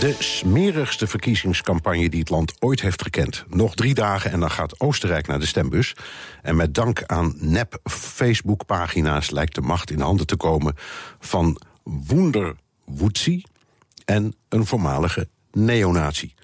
De 0.00 0.16
smerigste 0.18 1.06
verkiezingscampagne 1.06 2.08
die 2.08 2.20
het 2.20 2.30
land 2.30 2.54
ooit 2.58 2.80
heeft 2.80 3.02
gekend. 3.02 3.44
Nog 3.48 3.74
drie 3.74 3.94
dagen 3.94 4.30
en 4.30 4.40
dan 4.40 4.50
gaat 4.50 4.80
Oostenrijk 4.80 5.26
naar 5.26 5.38
de 5.38 5.46
stembus. 5.46 5.96
En 6.42 6.56
met 6.56 6.74
dank 6.74 7.02
aan 7.06 7.34
nep 7.36 7.78
Facebook-pagina's 7.84 9.30
lijkt 9.30 9.54
de 9.54 9.60
macht 9.60 9.90
in 9.90 10.00
handen 10.00 10.26
te 10.26 10.36
komen 10.36 10.74
van 11.18 11.60
Wunder 12.06 12.56
Wutzi 12.84 13.42
en 14.04 14.34
een 14.48 14.66
voormalige 14.66 15.28
neonazi. 15.52 16.34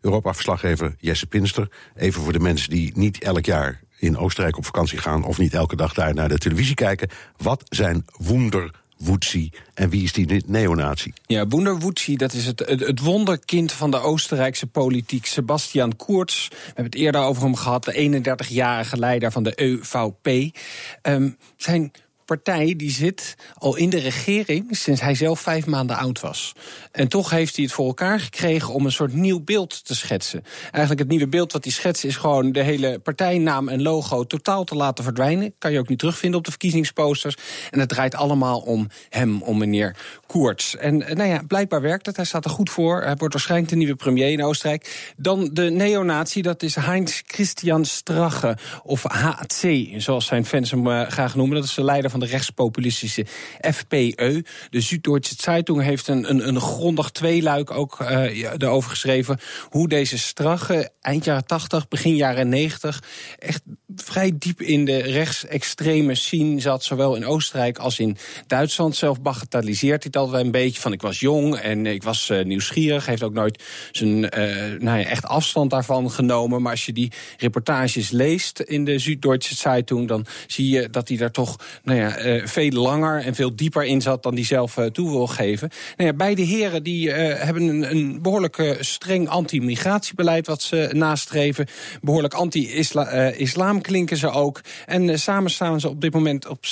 Europa-verslaggever 0.00 0.94
Jesse 0.98 1.26
Pinster. 1.26 1.70
Even 1.96 2.22
voor 2.22 2.32
de 2.32 2.40
mensen 2.40 2.70
die 2.70 2.92
niet 2.94 3.22
elk 3.22 3.44
jaar 3.44 3.80
in 3.98 4.16
Oostenrijk 4.16 4.56
op 4.56 4.64
vakantie 4.64 4.98
gaan... 4.98 5.24
of 5.24 5.38
niet 5.38 5.54
elke 5.54 5.76
dag 5.76 5.94
daar 5.94 6.14
naar 6.14 6.28
de 6.28 6.38
televisie 6.38 6.74
kijken. 6.74 7.08
Wat 7.36 7.62
zijn 7.68 8.04
Wunder 8.18 8.70
Wutzi 9.04 9.50
en 9.74 9.90
wie 9.90 10.02
is 10.02 10.12
die 10.12 10.42
neonazi? 10.46 11.12
Ja, 11.26 11.46
Wunderwutzi, 11.46 12.16
dat 12.16 12.32
is 12.32 12.46
het, 12.46 12.58
het, 12.66 13.00
wonderkind 13.00 13.72
van 13.72 13.90
de 13.90 13.98
Oostenrijkse 13.98 14.66
politiek. 14.66 15.26
Sebastian 15.26 15.96
Kurz, 15.96 16.48
we 16.48 16.56
hebben 16.66 16.84
het 16.84 16.94
eerder 16.94 17.20
over 17.20 17.42
hem 17.42 17.56
gehad... 17.56 17.84
de 17.84 18.22
31-jarige 18.22 18.96
leider 18.96 19.32
van 19.32 19.42
de 19.42 19.52
EVP. 19.54 20.56
Um, 21.02 21.36
zijn 21.56 21.92
partij 22.24 22.74
die 22.76 22.90
zit 22.90 23.34
al 23.54 23.76
in 23.76 23.90
de 23.90 23.98
regering 23.98 24.76
sinds 24.76 25.00
hij 25.00 25.14
zelf 25.14 25.40
vijf 25.40 25.66
maanden 25.66 25.96
oud 25.96 26.20
was. 26.20 26.52
En 26.92 27.08
toch 27.08 27.30
heeft 27.30 27.56
hij 27.56 27.64
het 27.64 27.74
voor 27.74 27.86
elkaar 27.86 28.20
gekregen 28.20 28.74
om 28.74 28.84
een 28.84 28.92
soort 28.92 29.12
nieuw 29.12 29.40
beeld 29.40 29.84
te 29.84 29.94
schetsen. 29.94 30.44
Eigenlijk 30.62 30.98
het 30.98 31.08
nieuwe 31.08 31.28
beeld 31.28 31.52
wat 31.52 31.64
hij 31.64 31.72
schetst 31.72 32.04
is 32.04 32.16
gewoon 32.16 32.52
de 32.52 32.62
hele 32.62 32.98
partijnaam 32.98 33.68
en 33.68 33.82
logo 33.82 34.24
totaal 34.24 34.64
te 34.64 34.74
laten 34.74 35.04
verdwijnen. 35.04 35.54
Kan 35.58 35.72
je 35.72 35.78
ook 35.78 35.88
niet 35.88 35.98
terugvinden 35.98 36.38
op 36.38 36.44
de 36.44 36.50
verkiezingsposters. 36.50 37.36
En 37.70 37.80
het 37.80 37.88
draait 37.88 38.14
allemaal 38.14 38.60
om 38.60 38.88
hem, 39.08 39.42
om 39.42 39.58
meneer 39.58 39.96
Koerts. 40.26 40.76
En 40.76 41.02
eh, 41.02 41.16
nou 41.16 41.28
ja, 41.28 41.42
blijkbaar 41.46 41.80
werkt 41.80 42.06
het. 42.06 42.16
Hij 42.16 42.24
staat 42.24 42.44
er 42.44 42.50
goed 42.50 42.70
voor. 42.70 43.02
Hij 43.02 43.16
wordt 43.16 43.34
waarschijnlijk 43.34 43.70
de 43.70 43.76
nieuwe 43.76 43.94
premier 43.94 44.30
in 44.30 44.44
Oostenrijk. 44.44 45.12
Dan 45.16 45.50
de 45.52 45.70
neonatie, 45.70 46.42
dat 46.42 46.62
is 46.62 46.74
Heinz 46.74 47.22
Christian 47.26 47.84
Strache, 47.84 48.56
of 48.82 49.02
HC, 49.02 49.88
zoals 49.96 50.26
zijn 50.26 50.46
fans 50.46 50.70
hem 50.70 50.86
uh, 50.86 51.06
graag 51.08 51.34
noemen. 51.34 51.56
Dat 51.56 51.64
is 51.64 51.74
de 51.74 51.84
leider 51.84 52.10
van 52.14 52.26
de 52.26 52.32
rechtspopulistische 52.32 53.26
FPE. 53.60 54.44
De 54.70 54.80
Süddeutsche 54.80 55.34
Zeitung 55.38 55.82
heeft 55.82 56.08
een, 56.08 56.30
een, 56.30 56.48
een 56.48 56.60
grondig 56.60 57.10
tweeluik 57.10 57.70
ook 57.70 58.00
uh, 58.00 58.42
erover 58.58 58.90
geschreven. 58.90 59.38
Hoe 59.70 59.88
deze 59.88 60.18
Strache 60.18 60.90
eind 61.00 61.24
jaren 61.24 61.46
80, 61.46 61.88
begin 61.88 62.16
jaren 62.16 62.48
90 62.48 63.02
echt 63.38 63.62
vrij 63.96 64.32
diep 64.38 64.62
in 64.62 64.84
de 64.84 64.98
rechtsextreme 64.98 66.14
scene 66.14 66.60
zat. 66.60 66.84
Zowel 66.84 67.16
in 67.16 67.26
Oostenrijk 67.26 67.78
als 67.78 67.98
in 67.98 68.16
Duitsland. 68.46 68.96
Zelf 68.96 69.22
bagatelliseert 69.22 70.02
hij 70.02 70.12
altijd 70.12 70.44
een 70.44 70.50
beetje 70.50 70.80
van 70.80 70.92
ik 70.92 71.02
was 71.02 71.20
jong 71.20 71.56
en 71.56 71.86
ik 71.86 72.02
was 72.02 72.28
uh, 72.28 72.44
nieuwsgierig. 72.44 73.06
Heeft 73.06 73.22
ook 73.22 73.32
nooit 73.32 73.62
zijn 73.92 74.16
uh, 74.16 74.80
nou 74.80 74.98
ja, 74.98 75.04
echt 75.04 75.24
afstand 75.24 75.70
daarvan 75.70 76.10
genomen. 76.10 76.62
Maar 76.62 76.70
als 76.70 76.86
je 76.86 76.92
die 76.92 77.12
reportages 77.38 78.10
leest 78.10 78.60
in 78.60 78.84
de 78.84 78.98
Süddeutsche 78.98 79.54
Zeitung... 79.54 80.08
dan 80.08 80.26
zie 80.46 80.68
je 80.68 80.90
dat 80.90 81.08
hij 81.08 81.16
daar 81.16 81.30
toch 81.30 81.56
nou 81.82 81.98
ja, 81.98 82.03
uh, 82.08 82.46
veel 82.46 82.70
langer 82.70 83.20
en 83.20 83.34
veel 83.34 83.56
dieper 83.56 83.84
in 83.84 84.00
zat... 84.00 84.22
dan 84.22 84.34
hij 84.34 84.44
zelf 84.44 84.78
toe 84.92 85.10
wil 85.10 85.26
geven. 85.26 85.70
Nou 85.96 86.10
ja, 86.10 86.16
beide 86.16 86.42
heren 86.42 86.82
die, 86.82 87.10
hebben 87.10 87.62
een, 87.62 87.90
een 87.90 88.22
behoorlijk 88.22 88.76
streng 88.80 89.28
anti-migratiebeleid... 89.28 90.46
wat 90.46 90.62
ze 90.62 90.88
nastreven. 90.92 91.66
Behoorlijk 92.00 92.34
anti-islam 92.34 93.80
klinken 93.80 94.16
ze 94.16 94.30
ook. 94.30 94.60
En 94.86 95.18
samen 95.18 95.50
staan 95.50 95.80
ze 95.80 95.88
op 95.88 96.00
dit 96.00 96.12
moment 96.12 96.46
op 96.46 96.64
60% 96.66 96.68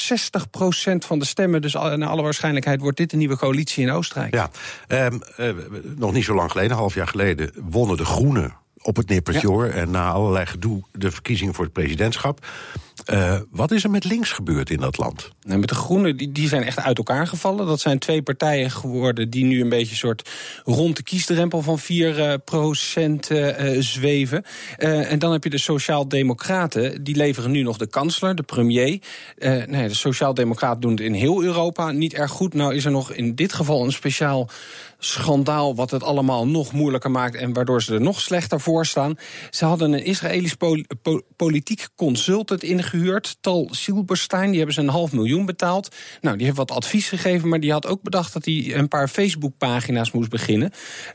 van 0.99 1.19
de 1.19 1.25
stemmen. 1.25 1.63
Dus 1.63 1.73
naar 1.73 2.09
alle 2.09 2.23
waarschijnlijkheid 2.23 2.81
wordt 2.81 2.97
dit 2.97 3.13
een 3.13 3.19
nieuwe 3.19 3.37
coalitie 3.37 3.85
in 3.85 3.91
Oostenrijk. 3.91 4.35
Ja, 4.35 4.51
uh, 4.89 5.07
nog 5.97 6.13
niet 6.13 6.25
zo 6.25 6.35
lang 6.35 6.51
geleden, 6.51 6.71
een 6.73 6.79
half 6.79 6.95
jaar 6.95 7.09
geleden, 7.09 7.51
wonnen 7.71 7.97
de 7.97 8.05
Groenen 8.05 8.61
op 8.83 8.97
het 8.97 9.09
nippertje 9.09 9.53
ja. 9.53 9.67
En 9.67 9.91
na 9.91 10.11
allerlei 10.11 10.47
gedoe 10.47 10.83
de 10.93 11.11
verkiezingen 11.11 11.55
voor 11.55 11.65
het 11.65 11.73
presidentschap. 11.73 12.47
Uh, 13.11 13.39
wat 13.51 13.71
is 13.71 13.85
er 13.85 13.91
met 13.91 14.05
links 14.05 14.33
gebeurd 14.33 14.71
in 14.71 14.81
dat 14.81 14.99
land? 14.99 15.31
Nou, 15.43 15.59
met 15.59 15.69
de 15.69 15.75
Groenen, 15.75 16.17
die, 16.17 16.33
die 16.33 16.49
zijn 16.49 16.63
echt 16.63 16.79
uit 16.79 16.99
elkaar 16.99 17.27
gevallen. 17.27 17.67
Dat 17.67 17.81
zijn 17.81 17.99
twee 17.99 18.23
partijen 18.23 18.71
geworden 18.71 19.31
die 19.31 19.45
nu 19.45 19.61
een 19.61 19.69
beetje 19.69 19.91
een 19.91 19.97
soort 19.97 20.31
rond 20.65 20.97
de 20.97 21.03
kiesdrempel 21.03 21.63
van 21.63 21.79
4 21.79 22.19
uh, 22.19 22.35
procent 22.45 23.31
uh, 23.31 23.77
zweven. 23.79 24.45
en 24.77 25.19
dan 25.19 25.33
heb 25.33 25.45
je 25.45 25.51
de 25.51 25.59
Sociaal-Democraten, 25.59 27.05
die 27.05 27.17
leveren 27.17 27.51
nu 27.51 27.63
nog 27.63 27.77
de 27.77 27.87
kansler, 27.87 28.35
de 28.35 28.43
premier. 28.43 29.01
nee, 29.67 29.89
de 29.89 29.95
Sociaal-Democraten 29.95 30.81
doen 30.81 30.91
het 30.91 31.01
in 31.01 31.15
heel 31.15 31.43
Europa 31.43 31.91
niet 31.91 32.15
erg 32.15 32.31
goed. 32.31 32.55
Nou 32.55 32.75
is 32.75 32.85
er 32.85 32.91
nog 32.91 33.13
in 33.13 33.35
dit 33.35 33.53
geval 33.53 33.85
een 33.85 33.93
speciaal 33.93 34.49
schandaal 35.05 35.75
wat 35.75 35.91
het 35.91 36.03
allemaal 36.03 36.47
nog 36.47 36.73
moeilijker 36.73 37.11
maakt 37.11 37.35
en 37.35 37.53
waardoor 37.53 37.83
ze 37.83 37.95
er 37.95 38.01
nog 38.01 38.21
slechter 38.21 38.61
voor 38.61 38.72
staan. 38.81 39.19
Ze 39.51 39.65
hadden 39.65 39.93
een 39.93 40.05
Israëlisch 40.05 40.55
pol 40.55 40.85
po 41.03 41.21
politiek 41.37 41.89
consultant 41.97 42.63
ingehuurd, 42.63 43.37
Tal 43.41 43.69
Silberstein. 43.71 44.49
Die 44.49 44.57
hebben 44.57 44.75
ze 44.75 44.81
een 44.81 44.89
half 44.89 45.13
miljoen 45.13 45.47
betaald. 45.47 45.95
Nou, 46.21 46.37
die 46.37 46.47
heeft 46.47 46.57
wat 46.57 46.71
advies 46.71 47.09
gegeven, 47.09 47.49
maar 47.49 47.61
die 47.61 47.73
had 47.73 47.87
ook 47.87 48.03
bedacht 48.03 48.33
dat 48.33 48.45
hij 48.45 48.75
een 48.75 48.89
paar 48.89 49.09
Facebook-pagina's 49.09 50.11
moest 50.11 50.31
beginnen. 50.31 50.71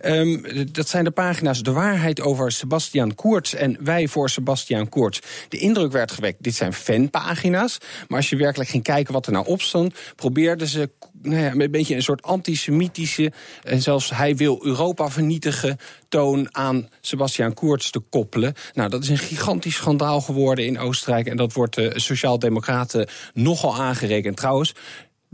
Um, 0.05 0.45
dat 0.71 0.89
zijn 0.89 1.03
de 1.03 1.11
pagina's 1.11 1.63
De 1.63 1.71
Waarheid 1.71 2.21
over 2.21 2.51
Sebastian 2.51 3.15
Koerts 3.15 3.53
en 3.53 3.77
Wij 3.79 4.07
voor 4.07 4.29
Sebastian 4.29 4.89
Koerts. 4.89 5.21
De 5.49 5.57
indruk 5.57 5.91
werd 5.91 6.11
gewekt, 6.11 6.43
dit 6.43 6.55
zijn 6.55 6.73
fanpagina's. 6.73 7.77
Maar 8.07 8.17
als 8.17 8.29
je 8.29 8.35
werkelijk 8.35 8.69
ging 8.69 8.83
kijken 8.83 9.13
wat 9.13 9.25
er 9.25 9.31
nou 9.31 9.45
op 9.45 9.61
stond, 9.61 9.95
probeerden 10.15 10.67
ze 10.67 10.89
nou 11.21 11.41
ja, 11.41 11.51
een 11.51 11.71
beetje 11.71 11.95
een 11.95 12.03
soort 12.03 12.21
antisemitische 12.21 13.31
en 13.63 13.81
zelfs 13.81 14.09
hij 14.09 14.35
wil 14.35 14.65
Europa 14.65 15.09
vernietigen 15.09 15.77
toon 16.09 16.55
aan 16.55 16.89
Sebastian 17.01 17.53
Koerts 17.53 17.91
te 17.91 17.99
koppelen. 17.99 18.53
Nou, 18.73 18.89
dat 18.89 19.03
is 19.03 19.09
een 19.09 19.17
gigantisch 19.17 19.75
schandaal 19.75 20.21
geworden 20.21 20.65
in 20.65 20.79
Oostenrijk 20.79 21.27
en 21.27 21.37
dat 21.37 21.53
wordt 21.53 21.75
de 21.75 21.91
Sociaaldemocraten 21.95 23.07
nogal 23.33 23.75
aangerekend. 23.75 24.37
Trouwens, 24.37 24.73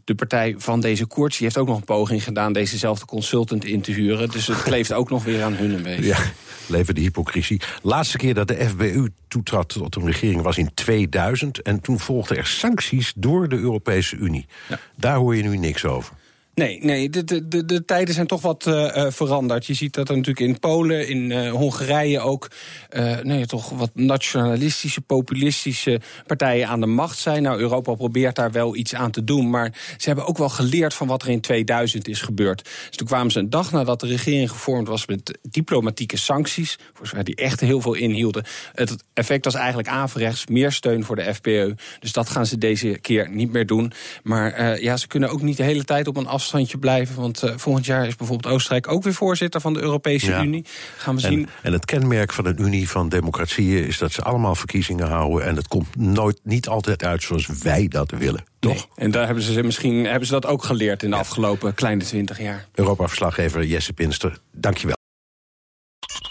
de 0.03 0.15
partij 0.15 0.55
van 0.57 0.79
deze 0.79 1.05
Koerts 1.05 1.37
die 1.37 1.45
heeft 1.45 1.57
ook 1.57 1.67
nog 1.67 1.77
een 1.77 1.83
poging 1.83 2.23
gedaan 2.23 2.53
dezezelfde 2.53 3.05
consultant 3.05 3.65
in 3.65 3.81
te 3.81 3.91
huren. 3.91 4.29
Dus 4.29 4.47
het 4.47 4.63
kleeft 4.63 4.93
ook 4.93 5.09
nog 5.09 5.23
weer 5.23 5.43
aan 5.43 5.53
hun 5.53 5.71
een 5.71 5.83
beetje. 5.83 6.05
Ja, 6.05 6.17
leven 6.67 6.95
de 6.95 7.01
hypocrisie. 7.01 7.61
Laatste 7.81 8.17
keer 8.17 8.33
dat 8.33 8.47
de 8.47 8.69
FBU 8.69 9.09
toetrad 9.27 9.69
tot 9.69 9.95
een 9.95 10.05
regering 10.05 10.41
was 10.41 10.57
in 10.57 10.73
2000. 10.73 11.61
En 11.61 11.81
toen 11.81 11.99
volgden 11.99 12.37
er 12.37 12.45
sancties 12.45 13.13
door 13.15 13.49
de 13.49 13.57
Europese 13.57 14.15
Unie. 14.15 14.45
Ja. 14.69 14.79
Daar 14.95 15.15
hoor 15.15 15.35
je 15.35 15.43
nu 15.43 15.57
niks 15.57 15.85
over. 15.85 16.13
Nee, 16.55 16.79
nee 16.81 17.09
de, 17.09 17.23
de, 17.23 17.47
de, 17.47 17.65
de 17.65 17.85
tijden 17.85 18.13
zijn 18.13 18.27
toch 18.27 18.41
wat 18.41 18.65
uh, 18.67 19.05
veranderd. 19.09 19.65
Je 19.65 19.73
ziet 19.73 19.93
dat 19.93 20.09
er 20.09 20.15
natuurlijk 20.15 20.47
in 20.47 20.59
Polen, 20.59 21.07
in 21.07 21.29
uh, 21.29 21.51
Hongarije 21.51 22.19
ook... 22.19 22.47
Nee, 23.21 23.45
toch 23.45 23.69
wat 23.69 23.91
nationalistische, 23.93 25.01
populistische 25.01 26.01
partijen 26.27 26.67
aan 26.67 26.79
de 26.79 26.85
macht 26.85 27.17
zijn. 27.17 27.43
Nou, 27.43 27.59
Europa 27.59 27.93
probeert 27.93 28.35
daar 28.35 28.51
wel 28.51 28.75
iets 28.75 28.95
aan 28.95 29.11
te 29.11 29.23
doen. 29.23 29.49
Maar 29.49 29.73
ze 29.97 30.07
hebben 30.07 30.25
ook 30.25 30.37
wel 30.37 30.49
geleerd 30.49 30.93
van 30.93 31.07
wat 31.07 31.21
er 31.21 31.29
in 31.29 31.41
2000 31.41 32.07
is 32.07 32.21
gebeurd. 32.21 32.63
Dus 32.63 32.97
toen 32.97 33.07
kwamen 33.07 33.31
ze 33.31 33.39
een 33.39 33.49
dag 33.49 33.71
nadat 33.71 33.99
de 33.99 34.07
regering 34.07 34.49
gevormd 34.49 34.87
was... 34.87 35.05
met 35.05 35.39
diplomatieke 35.49 36.17
sancties, 36.17 36.77
voor 36.93 37.07
zover 37.07 37.23
die 37.23 37.35
echt 37.35 37.59
heel 37.59 37.81
veel 37.81 37.93
inhielden. 37.93 38.45
Het 38.73 39.03
effect 39.13 39.45
was 39.45 39.55
eigenlijk 39.55 39.87
averechts, 39.87 40.47
meer 40.47 40.71
steun 40.71 41.03
voor 41.03 41.15
de 41.15 41.33
FPE. 41.33 41.75
Dus 41.99 42.11
dat 42.11 42.29
gaan 42.29 42.45
ze 42.45 42.57
deze 42.57 42.97
keer 43.01 43.29
niet 43.29 43.51
meer 43.51 43.65
doen. 43.65 43.93
Maar 44.23 44.81
ja, 44.81 44.97
ze 44.97 45.07
kunnen 45.07 45.29
ook 45.29 45.41
niet 45.41 45.57
de 45.57 45.63
hele 45.63 45.83
tijd 45.83 46.07
op 46.07 46.17
een 46.17 46.27
afstand 46.27 46.42
afstandje 46.43 46.77
blijven. 46.77 47.15
Want 47.15 47.43
uh, 47.43 47.53
volgend 47.55 47.85
jaar 47.85 48.07
is 48.07 48.15
bijvoorbeeld 48.15 48.53
Oostenrijk 48.53 48.87
ook 48.87 49.03
weer 49.03 49.13
voorzitter 49.13 49.61
van 49.61 49.73
de 49.73 49.79
Europese 49.79 50.29
ja. 50.29 50.43
Unie. 50.43 50.65
Gaan 50.97 51.15
we 51.15 51.21
en, 51.21 51.31
zien. 51.31 51.47
En 51.61 51.73
het 51.73 51.85
kenmerk 51.85 52.33
van 52.33 52.45
een 52.45 52.61
Unie 52.61 52.89
van 52.89 53.09
democratieën 53.09 53.85
is 53.85 53.97
dat 53.97 54.11
ze 54.11 54.21
allemaal 54.21 54.55
verkiezingen 54.55 55.07
houden. 55.07 55.47
En 55.47 55.55
het 55.55 55.67
komt 55.67 55.95
nooit 55.95 56.39
niet 56.43 56.67
altijd 56.67 57.03
uit 57.03 57.23
zoals 57.23 57.47
wij 57.47 57.87
dat 57.87 58.11
willen. 58.11 58.43
Toch? 58.59 58.87
En 58.95 59.11
daar 59.11 59.25
hebben 59.25 59.43
ze 59.43 59.63
misschien 59.63 60.05
hebben 60.05 60.27
ze 60.27 60.33
dat 60.33 60.45
ook 60.45 60.63
geleerd 60.63 61.03
in 61.03 61.09
de 61.09 61.15
ja. 61.15 61.21
afgelopen 61.21 61.73
kleine 61.73 62.03
twintig 62.03 62.39
jaar. 62.39 62.67
Europa-verslaggever 62.73 63.65
Jesse 63.65 63.93
Pinster, 63.93 64.37
dankjewel. 64.51 65.01